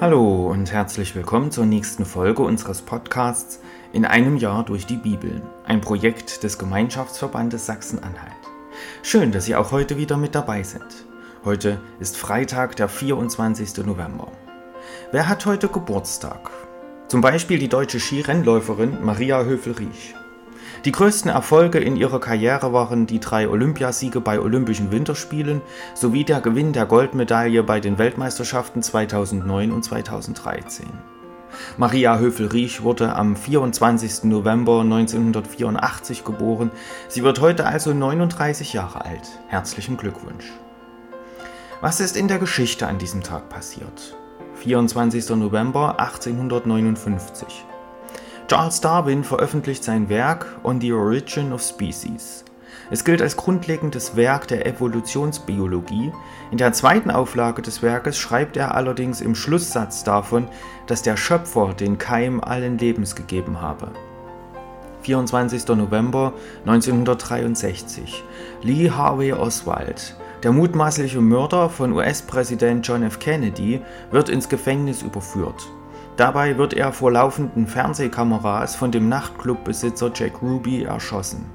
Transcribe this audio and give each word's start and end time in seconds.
Hallo 0.00 0.46
und 0.46 0.70
herzlich 0.70 1.16
willkommen 1.16 1.50
zur 1.50 1.66
nächsten 1.66 2.04
Folge 2.04 2.42
unseres 2.42 2.82
Podcasts 2.82 3.58
In 3.92 4.04
einem 4.04 4.36
Jahr 4.36 4.64
durch 4.64 4.86
die 4.86 4.96
Bibel, 4.96 5.42
ein 5.64 5.80
Projekt 5.80 6.44
des 6.44 6.56
Gemeinschaftsverbandes 6.56 7.66
Sachsen-Anhalt. 7.66 8.30
Schön, 9.02 9.32
dass 9.32 9.46
Sie 9.46 9.56
auch 9.56 9.72
heute 9.72 9.96
wieder 9.96 10.16
mit 10.16 10.36
dabei 10.36 10.62
sind. 10.62 11.04
Heute 11.44 11.80
ist 11.98 12.16
Freitag, 12.16 12.76
der 12.76 12.88
24. 12.88 13.84
November. 13.84 14.30
Wer 15.10 15.28
hat 15.28 15.44
heute 15.46 15.66
Geburtstag? 15.66 16.48
Zum 17.08 17.20
Beispiel 17.20 17.58
die 17.58 17.68
deutsche 17.68 17.98
Skirennläuferin 17.98 19.04
Maria 19.04 19.42
Höfel-Riesch. 19.42 20.14
Die 20.84 20.92
größten 20.92 21.30
Erfolge 21.30 21.78
in 21.78 21.96
ihrer 21.96 22.20
Karriere 22.20 22.72
waren 22.72 23.06
die 23.06 23.18
drei 23.18 23.48
Olympiasiege 23.48 24.20
bei 24.20 24.38
Olympischen 24.38 24.92
Winterspielen 24.92 25.60
sowie 25.94 26.24
der 26.24 26.40
Gewinn 26.40 26.72
der 26.72 26.86
Goldmedaille 26.86 27.64
bei 27.64 27.80
den 27.80 27.98
Weltmeisterschaften 27.98 28.82
2009 28.82 29.72
und 29.72 29.82
2013. 29.82 30.86
Maria 31.78 32.18
Höfel-Riesch 32.18 32.82
wurde 32.82 33.16
am 33.16 33.34
24. 33.34 34.24
November 34.24 34.82
1984 34.82 36.24
geboren. 36.24 36.70
Sie 37.08 37.24
wird 37.24 37.40
heute 37.40 37.66
also 37.66 37.92
39 37.92 38.72
Jahre 38.72 39.04
alt. 39.04 39.28
Herzlichen 39.48 39.96
Glückwunsch. 39.96 40.52
Was 41.80 42.00
ist 42.00 42.16
in 42.16 42.28
der 42.28 42.38
Geschichte 42.38 42.86
an 42.86 42.98
diesem 42.98 43.22
Tag 43.22 43.48
passiert? 43.48 44.16
24. 44.56 45.30
November 45.30 45.98
1859. 45.98 47.64
Charles 48.48 48.80
Darwin 48.80 49.24
veröffentlicht 49.24 49.84
sein 49.84 50.08
Werk 50.08 50.46
On 50.64 50.80
the 50.80 50.90
Origin 50.94 51.52
of 51.52 51.60
Species. 51.60 52.46
Es 52.90 53.04
gilt 53.04 53.20
als 53.20 53.36
grundlegendes 53.36 54.16
Werk 54.16 54.48
der 54.48 54.64
Evolutionsbiologie. 54.64 56.10
In 56.50 56.56
der 56.56 56.72
zweiten 56.72 57.10
Auflage 57.10 57.60
des 57.60 57.82
Werkes 57.82 58.16
schreibt 58.16 58.56
er 58.56 58.74
allerdings 58.74 59.20
im 59.20 59.34
Schlusssatz 59.34 60.02
davon, 60.02 60.48
dass 60.86 61.02
der 61.02 61.18
Schöpfer 61.18 61.74
den 61.74 61.98
Keim 61.98 62.40
allen 62.40 62.78
Lebens 62.78 63.14
gegeben 63.14 63.60
habe. 63.60 63.90
24. 65.02 65.68
November 65.68 66.32
1963. 66.64 68.24
Lee 68.62 68.90
Harvey 68.90 69.34
Oswald, 69.34 70.16
der 70.42 70.52
mutmaßliche 70.52 71.20
Mörder 71.20 71.68
von 71.68 71.92
US-Präsident 71.92 72.86
John 72.88 73.02
F. 73.02 73.18
Kennedy, 73.18 73.82
wird 74.10 74.30
ins 74.30 74.48
Gefängnis 74.48 75.02
überführt. 75.02 75.68
Dabei 76.18 76.58
wird 76.58 76.74
er 76.74 76.92
vor 76.92 77.12
laufenden 77.12 77.68
Fernsehkameras 77.68 78.74
von 78.74 78.90
dem 78.90 79.08
Nachtclubbesitzer 79.08 80.10
Jack 80.12 80.42
Ruby 80.42 80.82
erschossen. 80.82 81.46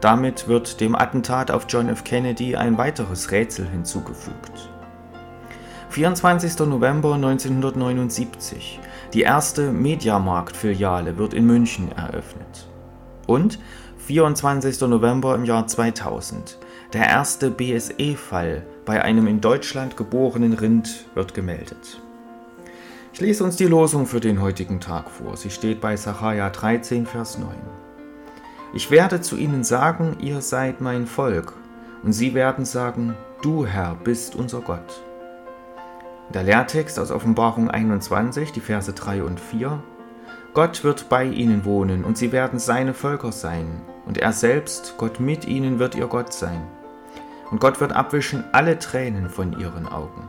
Damit 0.00 0.48
wird 0.48 0.80
dem 0.80 0.94
Attentat 0.94 1.50
auf 1.50 1.66
John 1.68 1.90
F. 1.90 2.02
Kennedy 2.02 2.56
ein 2.56 2.78
weiteres 2.78 3.30
Rätsel 3.30 3.68
hinzugefügt. 3.68 4.70
24. 5.90 6.60
November 6.60 7.12
1979. 7.12 8.80
Die 9.12 9.20
erste 9.20 9.70
Mediamarkt-Filiale 9.70 11.18
wird 11.18 11.34
in 11.34 11.44
München 11.44 11.92
eröffnet. 11.92 12.70
Und 13.26 13.58
24. 13.98 14.80
November 14.88 15.34
im 15.34 15.44
Jahr 15.44 15.66
2000. 15.66 16.56
Der 16.94 17.06
erste 17.06 17.50
BSE-Fall 17.50 18.64
bei 18.86 19.02
einem 19.02 19.26
in 19.26 19.42
Deutschland 19.42 19.98
geborenen 19.98 20.54
Rind 20.54 21.04
wird 21.14 21.34
gemeldet. 21.34 22.00
Ich 23.12 23.20
lese 23.20 23.42
uns 23.42 23.56
die 23.56 23.66
Losung 23.66 24.06
für 24.06 24.20
den 24.20 24.40
heutigen 24.40 24.78
Tag 24.78 25.10
vor. 25.10 25.36
Sie 25.36 25.50
steht 25.50 25.80
bei 25.80 25.96
Sacharja 25.96 26.48
13, 26.48 27.06
Vers 27.06 27.38
9. 27.38 27.48
Ich 28.72 28.92
werde 28.92 29.20
zu 29.20 29.36
ihnen 29.36 29.64
sagen, 29.64 30.16
ihr 30.20 30.40
seid 30.40 30.80
mein 30.80 31.08
Volk, 31.08 31.52
und 32.04 32.12
sie 32.12 32.34
werden 32.34 32.64
sagen, 32.64 33.16
du 33.42 33.66
Herr 33.66 33.96
bist 33.96 34.36
unser 34.36 34.60
Gott. 34.60 35.02
Der 36.32 36.44
Lehrtext 36.44 37.00
aus 37.00 37.10
Offenbarung 37.10 37.68
21, 37.68 38.52
die 38.52 38.60
Verse 38.60 38.92
3 38.92 39.24
und 39.24 39.40
4. 39.40 39.82
Gott 40.54 40.84
wird 40.84 41.08
bei 41.08 41.24
ihnen 41.24 41.64
wohnen, 41.64 42.04
und 42.04 42.16
sie 42.16 42.30
werden 42.30 42.60
seine 42.60 42.94
Völker 42.94 43.32
sein, 43.32 43.82
und 44.06 44.18
er 44.18 44.32
selbst, 44.32 44.94
Gott 44.98 45.18
mit 45.18 45.48
ihnen, 45.48 45.80
wird 45.80 45.96
ihr 45.96 46.06
Gott 46.06 46.32
sein. 46.32 46.62
Und 47.50 47.60
Gott 47.60 47.80
wird 47.80 47.92
abwischen 47.92 48.44
alle 48.52 48.78
Tränen 48.78 49.28
von 49.28 49.58
ihren 49.58 49.88
Augen. 49.88 50.28